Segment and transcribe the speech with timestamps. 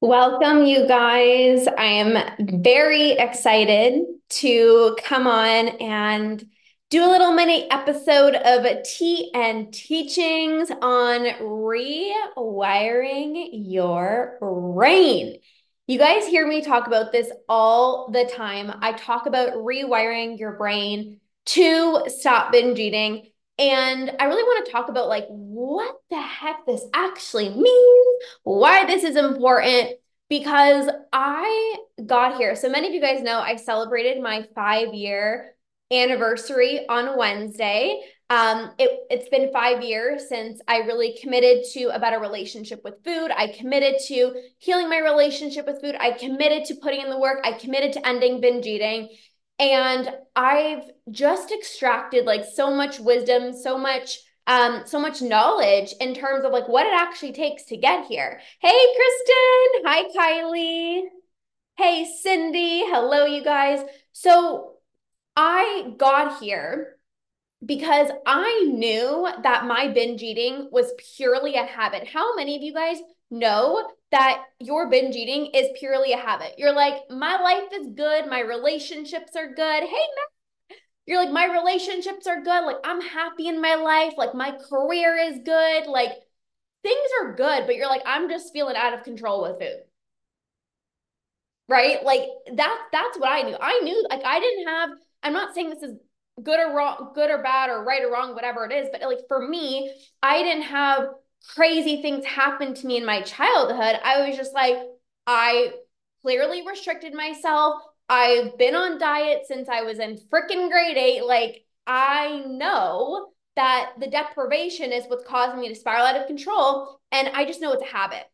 [0.00, 1.66] Welcome, you guys.
[1.66, 6.46] I am very excited to come on and
[6.88, 15.40] do a little mini episode of Tea and Teachings on rewiring your brain.
[15.88, 18.72] You guys hear me talk about this all the time.
[18.80, 23.30] I talk about rewiring your brain to stop binge eating.
[23.58, 25.26] And I really want to talk about like
[25.58, 29.90] what the heck this actually means, why this is important,
[30.28, 31.76] because I
[32.06, 32.54] got here.
[32.54, 35.56] So many of you guys know I celebrated my five year
[35.90, 38.00] anniversary on Wednesday.
[38.30, 43.02] Um, it, it's been five years since I really committed to a better relationship with
[43.04, 43.32] food.
[43.34, 45.96] I committed to healing my relationship with food.
[45.98, 47.40] I committed to putting in the work.
[47.42, 49.08] I committed to ending binge eating.
[49.58, 56.14] And I've just extracted like so much wisdom, so much um, so much knowledge in
[56.14, 58.40] terms of like what it actually takes to get here.
[58.60, 59.84] Hey, Kristen.
[59.84, 61.02] Hi, Kylie.
[61.76, 62.80] Hey, Cindy.
[62.86, 63.80] Hello, you guys.
[64.12, 64.72] So
[65.36, 66.96] I got here
[67.64, 72.08] because I knew that my binge eating was purely a habit.
[72.08, 72.98] How many of you guys
[73.30, 76.54] know that your binge eating is purely a habit.
[76.56, 79.82] You're like, my life is good, my relationships are good.
[79.82, 80.37] Hey, Matt.
[81.08, 82.66] You're like, my relationships are good.
[82.66, 84.12] Like, I'm happy in my life.
[84.18, 85.86] Like, my career is good.
[85.86, 86.12] Like,
[86.82, 89.84] things are good, but you're like, I'm just feeling out of control with food.
[91.66, 92.04] Right?
[92.04, 93.56] Like, that that's what I knew.
[93.58, 94.90] I knew, like, I didn't have,
[95.22, 95.96] I'm not saying this is
[96.42, 99.20] good or wrong, good or bad or right or wrong, whatever it is, but like
[99.28, 99.90] for me,
[100.22, 101.08] I didn't have
[101.54, 104.76] crazy things happen to me in my childhood, I was just like,
[105.26, 105.72] I
[106.22, 107.82] clearly restricted myself.
[108.08, 111.24] I've been on diet since I was in freaking grade eight.
[111.24, 117.00] Like, I know that the deprivation is what's causing me to spiral out of control.
[117.12, 118.24] And I just know it's a habit.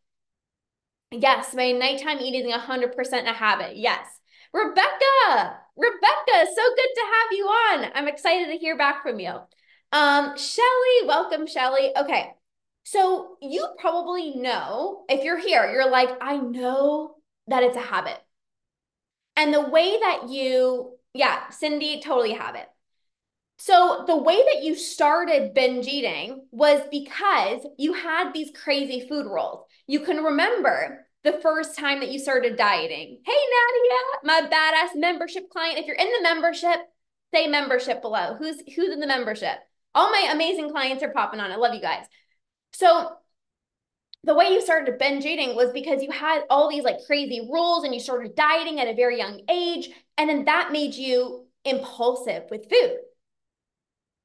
[1.11, 3.77] Yes, my nighttime eating is 100% a habit.
[3.77, 4.07] Yes.
[4.53, 7.91] Rebecca, Rebecca, so good to have you on.
[7.93, 9.33] I'm excited to hear back from you.
[9.91, 11.91] Um, Shelly, welcome, Shelly.
[11.97, 12.31] Okay,
[12.83, 17.15] so you probably know if you're here, you're like, I know
[17.47, 18.17] that it's a habit.
[19.35, 22.67] And the way that you, yeah, Cindy, totally have it.
[23.57, 29.25] So the way that you started binge eating was because you had these crazy food
[29.25, 29.65] rules.
[29.87, 33.19] You can remember the first time that you started dieting.
[33.25, 35.79] Hey, Nadia, my badass membership client.
[35.79, 36.77] If you're in the membership,
[37.33, 38.35] say membership below.
[38.37, 39.57] Who's who's in the membership?
[39.93, 41.51] All my amazing clients are popping on.
[41.51, 42.05] I love you guys.
[42.73, 43.11] So
[44.25, 47.83] the way you started binge eating was because you had all these like crazy rules
[47.83, 49.89] and you started dieting at a very young age.
[50.17, 52.97] And then that made you impulsive with food,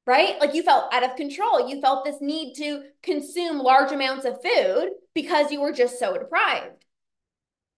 [0.07, 0.39] right?
[0.39, 1.69] Like you felt out of control.
[1.69, 6.17] You felt this need to consume large amounts of food because you were just so
[6.17, 6.83] deprived.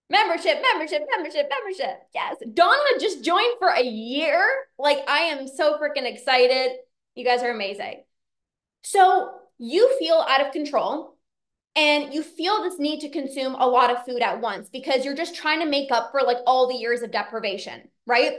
[0.09, 2.03] Membership, membership, membership, membership.
[2.13, 2.37] Yes.
[2.53, 4.45] Donna just joined for a year.
[4.79, 6.71] Like I am so freaking excited.
[7.15, 8.03] You guys are amazing.
[8.81, 11.12] So you feel out of control
[11.75, 15.15] and you feel this need to consume a lot of food at once because you're
[15.15, 18.33] just trying to make up for like all the years of deprivation, right?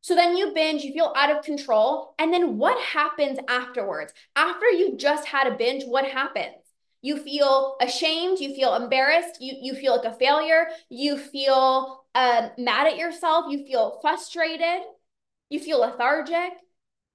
[0.00, 2.14] So then you binge, you feel out of control.
[2.18, 4.12] And then what happens afterwards?
[4.34, 6.56] After you just had a binge, what happens?
[7.02, 12.48] You feel ashamed, you feel embarrassed, you, you feel like a failure, you feel uh,
[12.58, 14.82] mad at yourself, you feel frustrated,
[15.48, 16.52] you feel lethargic.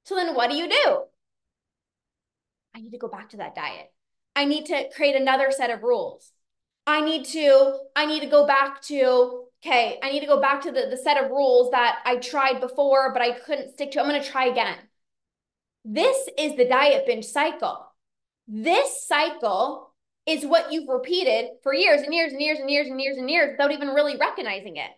[0.06, 1.04] So then what do you do?
[2.76, 3.92] I need to go back to that diet.
[4.36, 6.32] I need to create another set of rules.
[6.88, 10.62] I need to, I need to go back to, okay, I need to go back
[10.64, 14.02] to the, the set of rules that I tried before, but I couldn't stick to.
[14.02, 14.78] I'm going to try again.
[15.84, 17.88] This is the diet binge cycle.
[18.48, 19.94] This cycle
[20.28, 23.30] is what you've repeated for years and years and years and years and years and
[23.30, 24.90] years without even really recognizing it.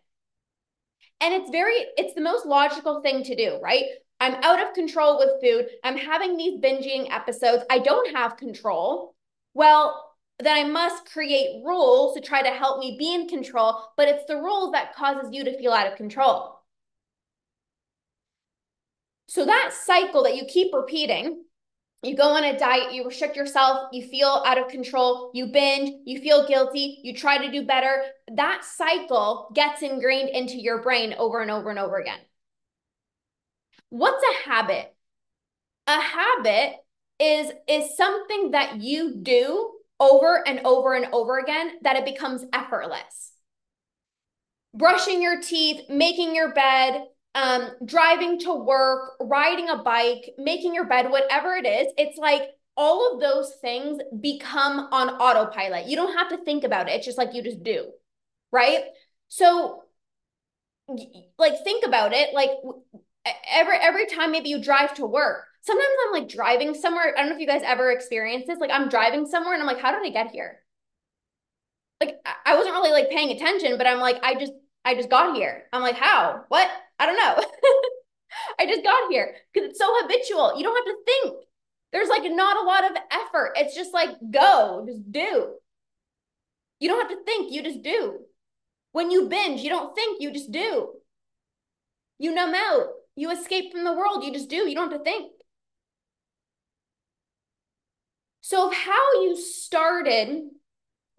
[1.19, 3.83] And it's very, it's the most logical thing to do, right?
[4.19, 5.67] I'm out of control with food.
[5.83, 7.63] I'm having these binging episodes.
[7.69, 9.15] I don't have control.
[9.57, 14.07] Well, then I must create rules to try to help me be in control, but
[14.07, 16.59] it's the rules that causes you to feel out of control.
[19.25, 21.43] So that cycle that you keep repeating,
[22.03, 25.89] you go on a diet, you restrict yourself, you feel out of control, you binge,
[26.05, 28.03] you feel guilty, you try to do better.
[28.31, 32.19] That cycle gets ingrained into your brain over and over and over again.
[33.89, 34.93] What's a habit?
[35.87, 36.75] A habit
[37.19, 42.45] is is something that you do over and over and over again that it becomes
[42.53, 43.33] effortless.
[44.73, 47.03] Brushing your teeth, making your bed,
[47.35, 52.43] um, driving to work, riding a bike, making your bed, whatever it is, it's like
[52.75, 55.87] all of those things become on autopilot.
[55.87, 56.93] You don't have to think about it.
[56.93, 57.87] It's just like you just do.
[58.51, 58.83] right?
[59.29, 59.83] So
[61.37, 62.49] like think about it like
[63.49, 67.29] every every time maybe you drive to work sometimes i'm like driving somewhere i don't
[67.29, 69.91] know if you guys ever experienced this like i'm driving somewhere and i'm like how
[69.91, 70.63] did i get here?
[72.01, 72.15] Like
[72.45, 74.53] i wasn't really like paying attention but i'm like i just
[74.85, 75.65] i just got here.
[75.73, 76.45] I'm like how?
[76.47, 76.69] What?
[76.97, 77.35] I don't know.
[78.59, 80.57] I just got here because it's so habitual.
[80.57, 81.43] You don't have to think.
[81.91, 83.53] There's like not a lot of effort.
[83.55, 84.85] It's just like go.
[84.87, 85.55] Just do.
[86.79, 87.51] You don't have to think.
[87.51, 88.19] You just do.
[88.91, 90.89] When you binge, you don't think, you just do.
[92.19, 92.87] You numb out.
[93.15, 94.23] You escape from the world.
[94.23, 94.67] You just do.
[94.67, 95.31] You don't have to think.
[98.47, 100.43] So, how you started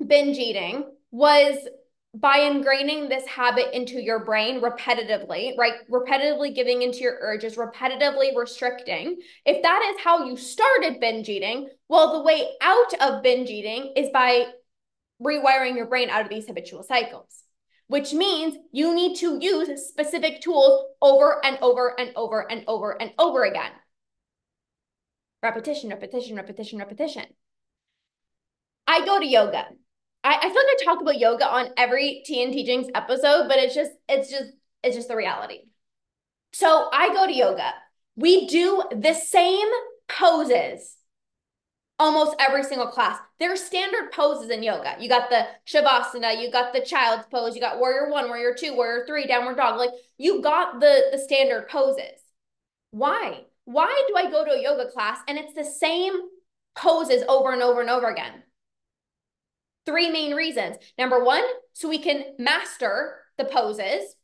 [0.05, 1.59] binge eating was
[2.15, 5.75] by ingraining this habit into your brain repetitively, right?
[5.91, 9.19] Repetitively giving into your urges, repetitively restricting.
[9.45, 13.93] If that is how you started binge eating, well, the way out of binge eating
[13.95, 14.47] is by
[15.23, 17.43] rewiring your brain out of these habitual cycles
[17.89, 23.01] which means you need to use specific tools over and over and over and over
[23.01, 23.71] and over again.
[25.43, 27.25] Repetition, repetition, repetition, repetition.
[28.87, 29.67] I go to yoga.
[30.25, 33.59] I, I feel like I talk about yoga on every Tea and Teachings episode, but
[33.59, 34.51] it's just, it's just,
[34.83, 35.61] it's just the reality.
[36.53, 37.73] So I go to yoga.
[38.17, 39.69] We do the same
[40.09, 40.97] poses
[41.99, 43.19] almost every single class.
[43.39, 44.97] There are standard poses in yoga.
[44.99, 48.75] You got the shavasana, you got the child's pose, you got warrior one, warrior two,
[48.75, 49.79] warrior three, downward dog.
[49.79, 52.21] Like you got the the standard poses.
[52.91, 53.43] Why?
[53.69, 56.15] Why do I go to a yoga class and it's the same
[56.75, 58.43] poses over and over and over again?
[59.85, 60.79] Three main reasons.
[60.97, 61.43] Number one,
[61.75, 64.15] so we can master the poses.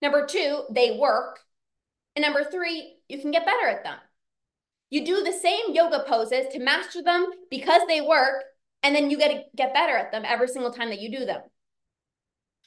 [0.00, 1.40] Number two, they work.
[2.14, 3.98] And number three, you can get better at them.
[4.90, 8.44] You do the same yoga poses to master them because they work,
[8.84, 11.26] and then you get to get better at them every single time that you do
[11.26, 11.40] them.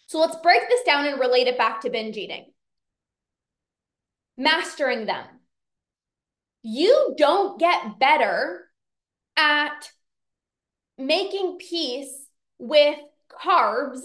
[0.08, 2.48] So let's break this down and relate it back to binge eating.
[4.38, 5.24] Mastering them.
[6.68, 8.66] You don't get better
[9.38, 9.92] at
[10.98, 12.26] making peace
[12.58, 12.98] with
[13.30, 14.00] carbs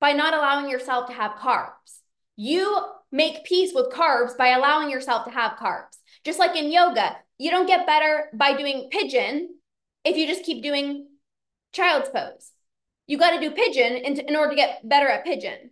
[0.00, 2.00] by not allowing yourself to have carbs.
[2.34, 2.76] You
[3.12, 5.98] make peace with carbs by allowing yourself to have carbs.
[6.24, 9.54] Just like in yoga, you don't get better by doing pigeon
[10.04, 11.06] if you just keep doing
[11.72, 12.50] child's pose.
[13.06, 15.70] You got to do pigeon in, in order to get better at pigeon.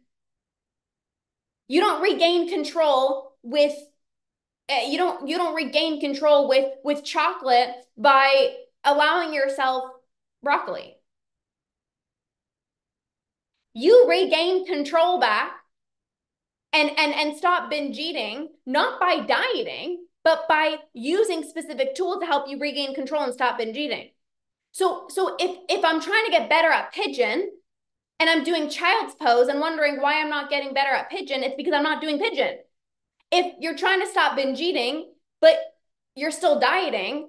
[1.67, 3.75] You don't regain control with
[4.69, 9.91] Eh, you don't you don't regain control with with chocolate by allowing yourself
[10.43, 10.97] broccoli.
[13.75, 15.53] You regain control back
[16.73, 22.27] and and and stop binge eating not by dieting but by using specific tools to
[22.27, 24.11] help you regain control and stop binge eating.
[24.73, 27.51] So, so if if I'm trying to get better at pigeon
[28.21, 31.57] and I'm doing child's pose and wondering why I'm not getting better at pigeon, it's
[31.57, 32.59] because I'm not doing pigeon.
[33.31, 35.57] If you're trying to stop binge eating, but
[36.15, 37.29] you're still dieting,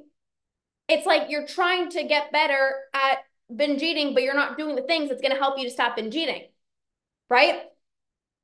[0.88, 3.20] it's like you're trying to get better at
[3.54, 5.96] binge eating, but you're not doing the things that's going to help you to stop
[5.96, 6.44] binge eating.
[7.30, 7.64] Right?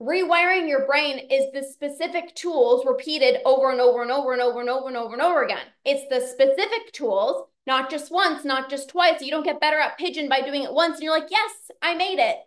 [0.01, 4.59] rewiring your brain is the specific tools repeated over and over and over and over
[4.59, 5.65] and over and over and over again.
[5.86, 9.21] It's the specific tools, not just once, not just twice.
[9.21, 11.51] You don't get better at pigeon by doing it once and you're like, yes,
[11.83, 12.38] I made it.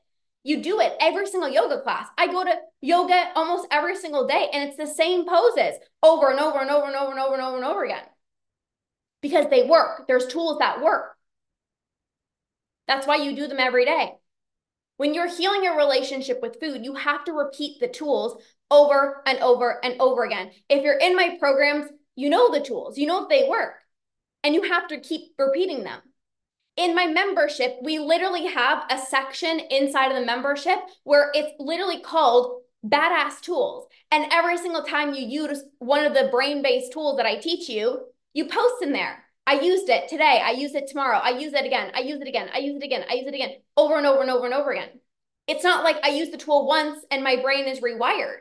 [0.45, 2.07] You do it every single yoga class.
[2.19, 6.39] I go to yoga almost every single day and it's the same poses over and
[6.39, 8.05] over and over and over and over and over and over again
[9.23, 10.07] because they work.
[10.07, 11.17] There's tools that work.
[12.87, 14.13] That's why you do them every day.
[14.99, 19.39] When you're healing your relationship with food, you have to repeat the tools over and
[19.39, 20.51] over and over again.
[20.69, 21.87] If you're in my programs,
[22.17, 23.75] you know the tools, you know if they work,
[24.43, 26.01] and you have to keep repeating them.
[26.77, 32.01] In my membership, we literally have a section inside of the membership where it's literally
[32.01, 33.87] called badass tools.
[34.11, 37.69] And every single time you use one of the brain based tools that I teach
[37.69, 39.25] you, you post in there.
[39.47, 40.43] I used it today.
[40.45, 41.19] I use it tomorrow.
[41.19, 41.93] I use it again.
[41.95, 42.49] I use it again.
[42.53, 43.05] I use it again.
[43.09, 44.89] I use it again over and over and over and over again.
[45.47, 48.39] It's not like I use the tool once and my brain is rewired.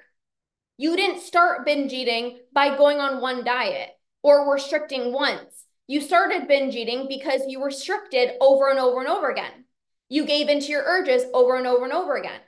[0.77, 3.89] You didn't start binge eating by going on one diet
[4.23, 5.62] or restricting once.
[5.87, 9.65] You started binge eating because you were restricted over and over and over again.
[10.09, 12.39] You gave into your urges over and over and over again.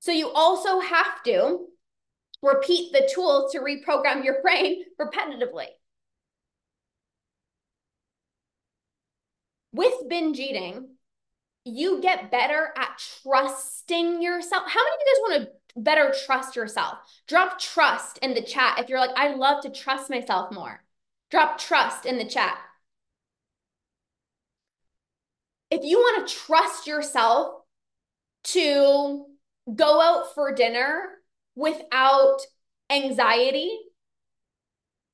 [0.00, 1.66] So you also have to
[2.42, 5.66] repeat the tools to reprogram your brain repetitively.
[9.72, 10.88] with binge eating,
[11.64, 14.64] you get better at trusting yourself.
[14.66, 16.98] How many of you guys want to better trust yourself?
[17.26, 20.82] Drop trust in the chat if you're like, I love to trust myself more.
[21.30, 22.58] Drop trust in the chat.
[25.70, 27.62] If you want to trust yourself
[28.44, 29.26] to
[29.74, 31.02] go out for dinner
[31.54, 32.38] without
[32.90, 33.70] anxiety,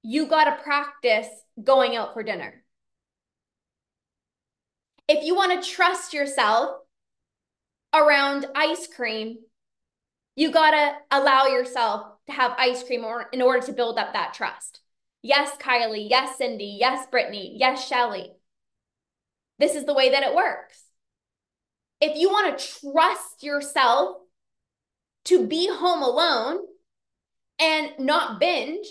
[0.02, 1.26] you got to practice
[1.62, 2.62] going out for dinner.
[5.09, 6.76] If you want to trust yourself
[7.92, 9.38] around ice cream,
[10.37, 14.12] you got to allow yourself to have ice cream or, in order to build up
[14.12, 14.80] that trust.
[15.25, 16.07] Yes, Kylie.
[16.11, 16.76] Yes, Cindy.
[16.78, 17.57] Yes, Brittany.
[17.59, 18.33] Yes, Shelly.
[19.59, 20.83] This is the way that it works.
[21.99, 24.19] If you want to trust yourself
[25.25, 26.59] to be home alone
[27.59, 28.87] and not binge,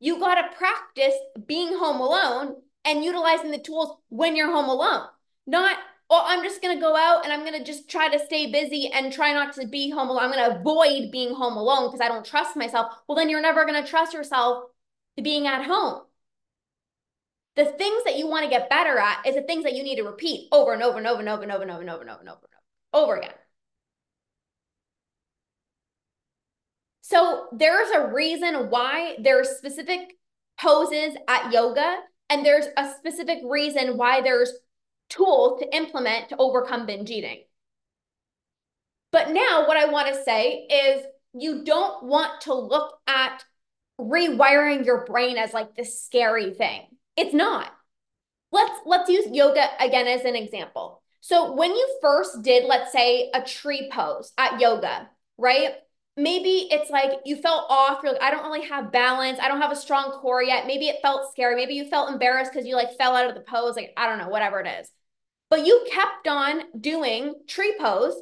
[0.00, 1.12] you got to practice
[1.46, 2.56] being home alone
[2.86, 5.06] and utilizing the tools when you're home alone.
[5.46, 5.76] Not,
[6.08, 8.50] oh, I'm just going to go out and I'm going to just try to stay
[8.50, 10.22] busy and try not to be home alone.
[10.22, 12.94] I'm going to avoid being home alone because I don't trust myself.
[13.06, 14.70] Well, then you're never going to trust yourself
[15.16, 16.02] to being at home.
[17.56, 19.96] The things that you want to get better at is the things that you need
[19.96, 22.00] to repeat over and over and over and over and over and over and over
[22.00, 23.32] and over and over, over, again.
[27.00, 30.16] So there's a reason why there's specific
[30.60, 34.52] poses at yoga, and there's a specific reason why there's
[35.08, 37.44] tools to implement to overcome binge eating.
[39.12, 43.44] But now, what I want to say is you don't want to look at
[44.00, 46.82] rewiring your brain as like this scary thing.
[47.16, 47.72] It's not.
[48.52, 51.02] Let's let's use yoga again as an example.
[51.20, 55.74] So when you first did, let's say, a tree pose at yoga, right?
[56.16, 58.00] maybe it's like you felt off.
[58.02, 59.38] You're like, I don't really have balance.
[59.40, 60.66] I don't have a strong core yet.
[60.66, 61.56] Maybe it felt scary.
[61.56, 63.76] Maybe you felt embarrassed because you like fell out of the pose.
[63.76, 64.90] Like, I don't know, whatever it is.
[65.50, 68.14] But you kept on doing tree pose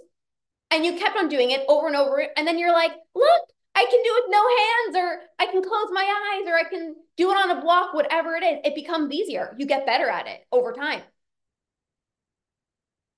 [0.70, 2.26] and you kept on doing it over and over.
[2.36, 3.42] And then you're like, look,
[3.74, 6.68] I can do it with no hands, or I can close my eyes, or I
[6.68, 8.60] can do it on a block, whatever it is.
[8.64, 9.54] It becomes easier.
[9.58, 11.02] You get better at it over time.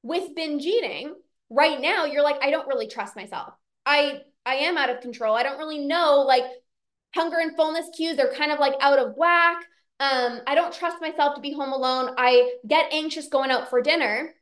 [0.03, 1.15] With binge eating,
[1.51, 3.55] right now, you're like, I don't really trust myself.
[3.85, 5.35] I I am out of control.
[5.35, 6.45] I don't really know like
[7.15, 9.65] hunger and fullness cues are kind of like out of whack.
[9.99, 12.15] Um, I don't trust myself to be home alone.
[12.17, 14.35] I get anxious going out for dinner.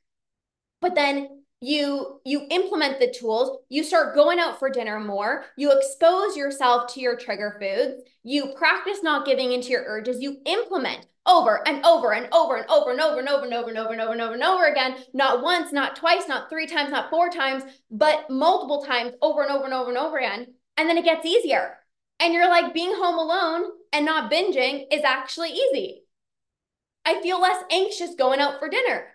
[0.81, 5.73] But then you you implement the tools you start going out for dinner more you
[5.73, 11.07] expose yourself to your trigger foods you practice not giving into your urges you implement
[11.25, 13.93] over and over and over and over and over and over and over and over
[13.93, 17.09] and over and over and over again not once not twice not three times not
[17.09, 20.99] four times but multiple times over and over and over and over again and then
[20.99, 21.79] it gets easier
[22.21, 26.03] and you're like being home alone and not binging is actually easy
[27.07, 29.07] i feel less anxious going out for dinner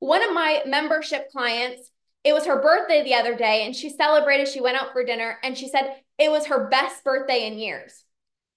[0.00, 1.90] one of my membership clients,
[2.24, 4.48] it was her birthday the other day and she celebrated.
[4.48, 8.04] She went out for dinner and she said it was her best birthday in years.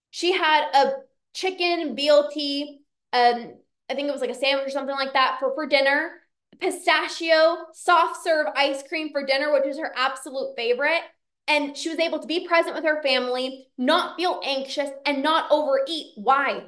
[0.10, 0.94] She had a
[1.34, 2.80] chicken BLT,
[3.14, 3.54] um,
[3.90, 6.12] I think it was like a sandwich or something like that for, for dinner,
[6.60, 11.02] pistachio, soft serve ice cream for dinner, which is her absolute favorite.
[11.48, 15.52] And she was able to be present with her family, not feel anxious, and not
[15.52, 16.14] overeat.
[16.16, 16.66] Why?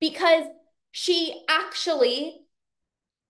[0.00, 0.44] Because
[0.92, 2.45] she actually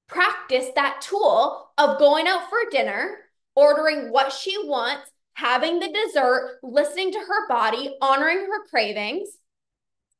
[0.08, 3.18] practice that tool of going out for dinner,
[3.54, 9.28] ordering what she wants, having the dessert, listening to her body, honoring her cravings.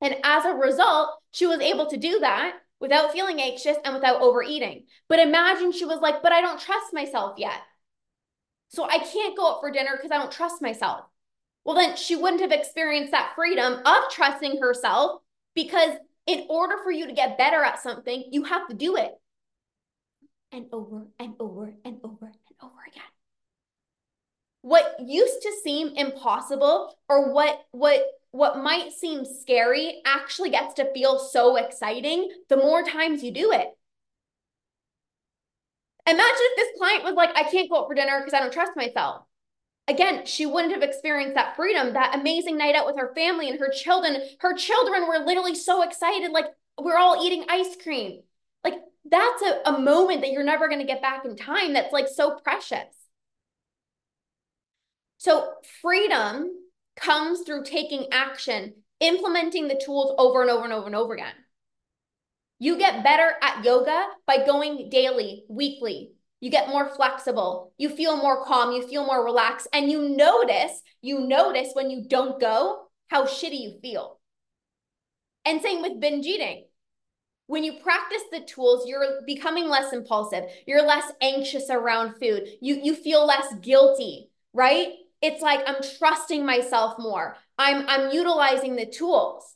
[0.01, 4.21] And as a result, she was able to do that without feeling anxious and without
[4.21, 4.85] overeating.
[5.09, 7.61] But imagine she was like, but I don't trust myself yet.
[8.69, 11.07] So I can't go out for dinner because I don't trust myself.
[11.65, 15.23] Well, then she wouldn't have experienced that freedom of trusting herself
[15.55, 19.13] because in order for you to get better at something, you have to do it
[20.57, 23.03] and over and over and over and over again.
[24.63, 28.01] What used to seem impossible or what what
[28.33, 33.53] what might seem scary actually gets to feel so exciting the more times you do
[33.53, 33.69] it.
[36.09, 38.53] Imagine if this client was like, I can't go out for dinner because I don't
[38.53, 39.23] trust myself.
[39.89, 43.59] Again, she wouldn't have experienced that freedom, that amazing night out with her family and
[43.61, 44.21] her children.
[44.41, 46.47] Her children were literally so excited, like
[46.81, 48.23] we're all eating ice cream.
[48.65, 48.75] Like
[49.11, 52.09] that's a, a moment that you're never going to get back in time that's like
[52.09, 52.87] so precious.
[55.19, 56.51] So, freedom
[56.97, 61.35] comes through taking action, implementing the tools over and over and over and over again.
[62.59, 66.13] You get better at yoga by going daily, weekly.
[66.41, 67.73] You get more flexible.
[67.77, 68.73] You feel more calm.
[68.73, 69.69] You feel more relaxed.
[69.73, 74.21] And you notice, you notice when you don't go how shitty you feel.
[75.45, 76.66] And same with binge eating
[77.47, 80.45] when you practice the tools you're becoming less impulsive.
[80.67, 82.49] You're less anxious around food.
[82.61, 84.89] You you feel less guilty right?
[85.23, 87.37] It's like i'm trusting myself more.
[87.59, 89.55] I'm i'm utilizing the tools.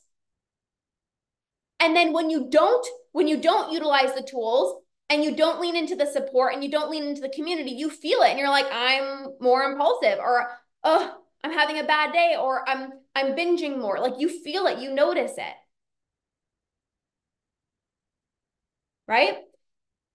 [1.79, 5.75] And then when you don't when you don't utilize the tools and you don't lean
[5.75, 8.49] into the support and you don't lean into the community, you feel it and you're
[8.49, 10.47] like, I'm more impulsive or
[10.83, 13.99] oh, I'm having a bad day or I'm I'm binging more.
[13.99, 15.55] Like you feel it, you notice it.
[19.11, 19.39] Right?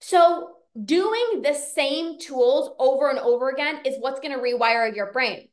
[0.01, 5.13] So doing the same tools over and over again is what's going to rewire your
[5.13, 5.49] brain.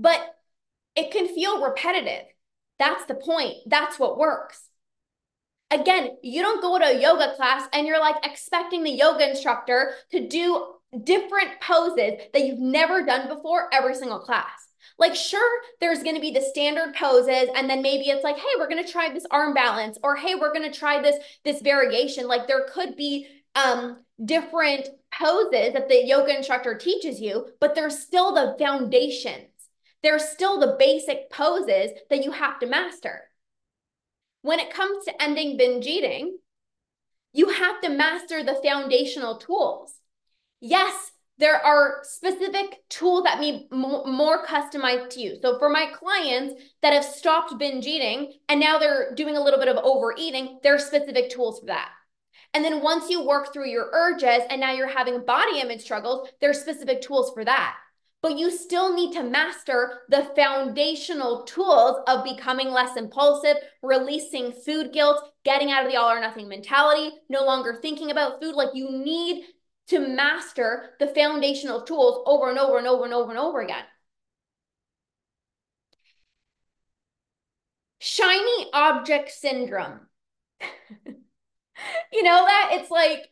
[0.00, 0.20] But
[0.96, 2.24] it can feel repetitive.
[2.80, 3.54] That's the point.
[3.66, 4.68] That's what works.
[5.70, 9.94] Again, you don't go to a yoga class and you're like expecting the yoga instructor
[10.10, 10.74] to do
[11.04, 14.66] different poses that you've never done before every single class.
[14.98, 18.54] Like, sure, there's going to be the standard poses, and then maybe it's like, hey,
[18.58, 21.60] we're going to try this arm balance, or hey, we're going to try this this
[21.62, 22.28] variation.
[22.28, 27.98] Like, there could be um different poses that the yoga instructor teaches you, but there's
[27.98, 29.48] still the foundations.
[30.02, 33.22] There's still the basic poses that you have to master.
[34.42, 36.36] When it comes to ending binge eating,
[37.32, 39.94] you have to master the foundational tools.
[40.60, 45.36] Yes, there are specific tools that be more customized to you.
[45.42, 49.58] So for my clients that have stopped binge eating and now they're doing a little
[49.58, 51.90] bit of overeating, there are specific tools for that.
[52.52, 56.28] And then once you work through your urges and now you're having body image struggles,
[56.40, 57.76] there's specific tools for that.
[58.22, 64.92] But you still need to master the foundational tools of becoming less impulsive, releasing food
[64.94, 68.54] guilt, getting out of the all or nothing mentality, no longer thinking about food.
[68.54, 69.44] Like you need
[69.88, 73.84] to master the foundational tools over and over and over and over and over again.
[77.98, 80.06] Shiny object syndrome.
[82.12, 82.70] you know that?
[82.72, 83.30] It's like,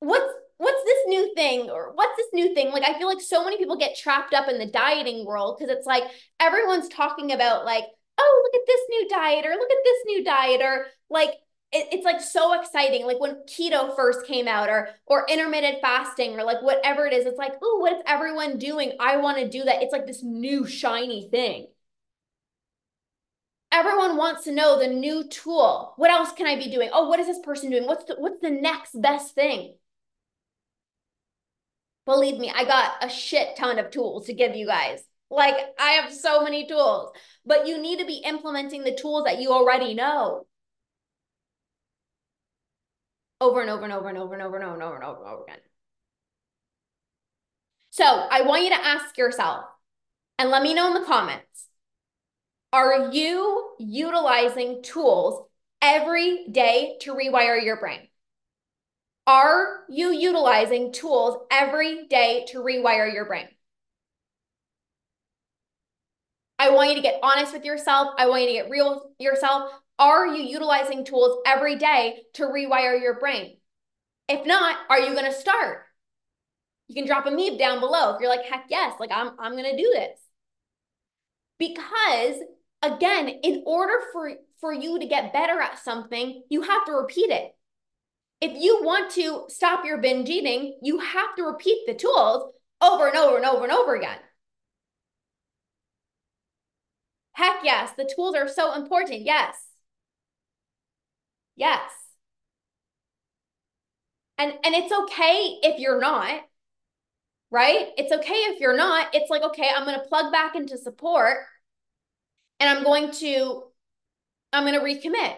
[0.00, 3.44] what's what's this new thing or what's this new thing like i feel like so
[3.44, 6.02] many people get trapped up in the dieting world because it's like
[6.40, 7.84] everyone's talking about like
[8.18, 11.30] oh look at this new diet or look at this new diet or like
[11.72, 13.06] it, it's like so exciting.
[13.06, 17.26] Like when keto first came out or or intermittent fasting or like whatever it is
[17.26, 18.92] it's like oh what is everyone doing?
[19.00, 19.82] I want to do that.
[19.82, 21.68] It's like this new shiny thing.
[23.72, 25.94] Everyone wants to know the new tool.
[25.96, 26.90] What else can i be doing?
[26.92, 27.86] Oh what is this person doing?
[27.86, 29.74] What's the, what's the next best thing?
[32.04, 35.02] Believe me i got a shit ton of tools to give you guys.
[35.30, 37.12] Like i have so many tools.
[37.46, 40.46] But you need to be implementing the tools that you already know
[43.42, 45.24] over and over and over and over and over and over and over and over
[45.24, 45.58] and over again.
[47.90, 49.64] So I want you to ask yourself
[50.38, 51.66] and let me know in the comments
[52.72, 55.46] are you utilizing tools
[55.82, 58.08] every day to rewire your brain?
[59.26, 63.48] Are you utilizing tools every day to rewire your brain?
[66.58, 68.14] I want you to get honest with yourself.
[68.16, 69.70] I want you to get real with yourself.
[70.02, 73.58] Are you utilizing tools every day to rewire your brain?
[74.28, 75.84] If not, are you going to start?
[76.88, 79.52] You can drop a meme down below if you're like, heck yes, like I'm, I'm
[79.52, 80.18] going to do this.
[81.56, 82.34] Because
[82.82, 87.30] again, in order for, for you to get better at something, you have to repeat
[87.30, 87.54] it.
[88.40, 93.06] If you want to stop your binge eating, you have to repeat the tools over
[93.06, 94.18] and over and over and over again.
[97.34, 99.20] Heck yes, the tools are so important.
[99.20, 99.54] Yes.
[101.56, 101.92] Yes.
[104.38, 106.42] And and it's okay if you're not.
[107.50, 107.88] Right?
[107.98, 109.08] It's okay if you're not.
[109.14, 111.36] It's like, okay, I'm going to plug back into support
[112.60, 113.64] and I'm going to
[114.52, 115.36] I'm going to recommit.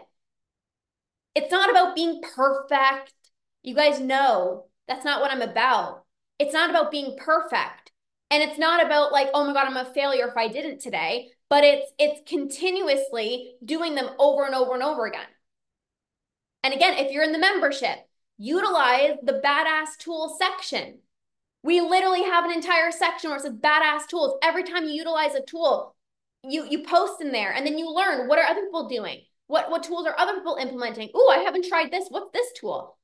[1.34, 3.12] It's not about being perfect.
[3.62, 6.04] You guys know that's not what I'm about.
[6.38, 7.92] It's not about being perfect.
[8.30, 11.30] And it's not about like, oh my God, I'm a failure if I didn't today,
[11.48, 15.26] but it's it's continuously doing them over and over and over again.
[16.64, 17.98] And again, if you're in the membership,
[18.38, 20.98] utilize the badass tools section.
[21.62, 24.38] We literally have an entire section where it says badass tools.
[24.42, 25.94] Every time you utilize a tool,
[26.42, 29.20] you you post in there and then you learn what are other people doing?
[29.46, 31.10] What what tools are other people implementing?
[31.14, 32.08] Oh, I haven't tried this.
[32.08, 32.96] What's this tool?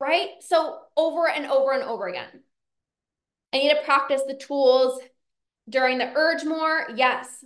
[0.00, 0.30] Right?
[0.40, 2.44] So over and over and over again.
[3.52, 5.00] I need to practice the tools
[5.68, 6.86] during the urge more.
[6.96, 7.44] Yes.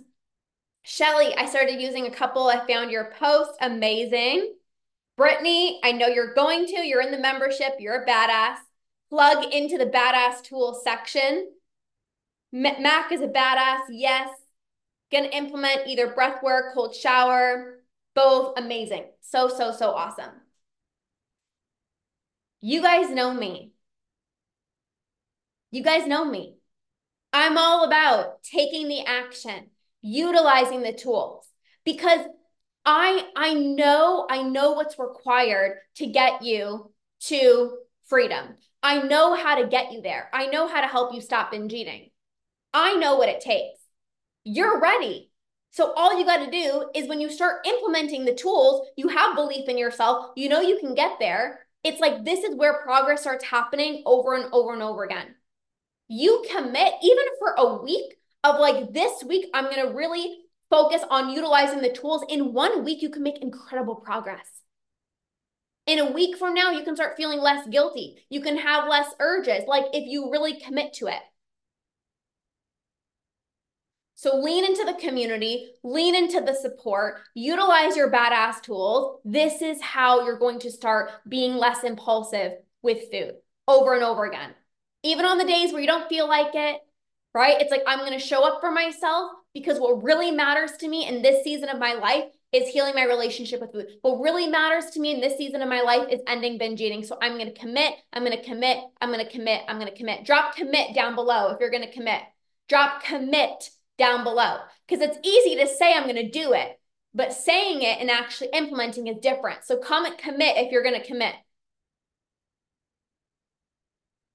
[0.83, 2.47] Shelly, I started using a couple.
[2.47, 4.53] I found your post amazing.
[5.15, 6.79] Brittany, I know you're going to.
[6.79, 7.75] You're in the membership.
[7.79, 8.57] You're a badass.
[9.09, 11.51] Plug into the badass tool section.
[12.51, 13.81] Mac is a badass.
[13.89, 14.29] Yes.
[15.11, 17.83] Gonna implement either breath work, cold shower,
[18.15, 19.05] both amazing.
[19.21, 20.31] So, so, so awesome.
[22.61, 23.73] You guys know me.
[25.69, 26.55] You guys know me.
[27.31, 29.69] I'm all about taking the action,
[30.01, 31.47] utilizing the tools
[31.83, 32.25] because
[32.85, 36.91] I I know I know what's required to get you
[37.27, 38.55] to freedom.
[38.81, 40.29] I know how to get you there.
[40.33, 42.09] I know how to help you stop binge eating.
[42.73, 43.79] I know what it takes.
[44.43, 45.31] You're ready.
[45.71, 49.35] So all you got to do is when you start implementing the tools, you have
[49.35, 51.65] belief in yourself, you know you can get there.
[51.83, 55.33] It's like this is where progress starts happening over and over and over again.
[56.09, 60.42] You commit even for a week of like this week I'm going to really
[60.73, 62.25] focus on utilizing the tools.
[62.27, 64.47] In one week you can make incredible progress.
[65.85, 68.25] In a week from now, you can start feeling less guilty.
[68.29, 71.21] You can have less urges, like if you really commit to it.
[74.15, 79.19] So lean into the community, lean into the support, utilize your badass tools.
[79.23, 83.33] This is how you're going to start being less impulsive with food
[83.67, 84.55] over and over again.
[85.03, 86.79] Even on the days where you don't feel like it,
[87.35, 87.61] right?
[87.61, 91.07] It's like I'm going to show up for myself because what really matters to me
[91.07, 93.87] in this season of my life is healing my relationship with food.
[94.01, 97.03] What really matters to me in this season of my life is ending binge eating.
[97.03, 99.91] So I'm going to commit, I'm going to commit, I'm going to commit, I'm going
[99.91, 100.25] to commit.
[100.25, 102.21] Drop commit down below if you're going to commit.
[102.69, 106.79] Drop commit down below because it's easy to say I'm going to do it,
[107.13, 109.65] but saying it and actually implementing is different.
[109.65, 111.33] So comment commit if you're going to commit.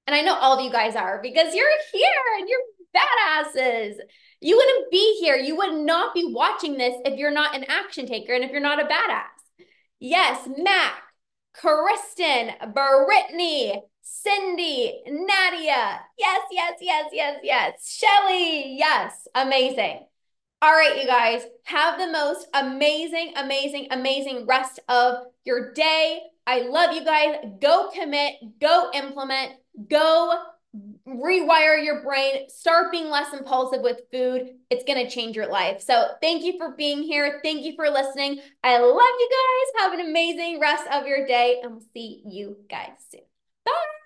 [0.06, 2.60] And I know all of you guys are because you're here and you're
[2.94, 3.94] badasses.
[4.40, 5.36] You wouldn't be here.
[5.36, 8.60] You would not be watching this if you're not an action taker and if you're
[8.60, 9.64] not a badass.
[10.00, 10.94] Yes, Mac,
[11.54, 16.00] Kristen, Brittany, Cindy, Nadia.
[16.18, 17.98] Yes, yes, yes, yes, yes.
[17.98, 18.76] Shelly.
[18.78, 19.26] Yes.
[19.34, 20.06] Amazing.
[20.60, 26.20] All right, you guys, have the most amazing, amazing, amazing rest of your day.
[26.48, 27.36] I love you guys.
[27.60, 29.52] Go commit, go implement,
[29.88, 30.36] go
[31.06, 34.50] rewire your brain, start being less impulsive with food.
[34.70, 35.80] It's going to change your life.
[35.80, 37.40] So, thank you for being here.
[37.42, 38.40] Thank you for listening.
[38.62, 39.82] I love you guys.
[39.82, 43.22] Have an amazing rest of your day, and we'll see you guys soon.
[43.64, 43.97] Bye.